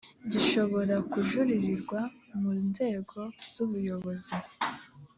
gishobora 0.31 0.95
kujuririrwa 1.11 1.99
mu 2.39 2.51
nzego 2.67 3.19
z 3.53 3.55
ubuyobozi 3.65 4.33